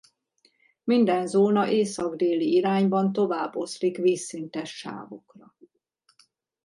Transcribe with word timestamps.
Minden 0.83 1.27
zóna 1.27 1.67
észak–déli 1.69 2.53
irányban 2.53 3.13
tovább 3.13 3.55
oszlik 3.55 3.97
vízszintes 3.97 4.75
sávokra. 4.77 5.55